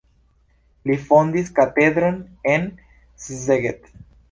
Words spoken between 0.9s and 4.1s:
Li fondis katedron en Szeged.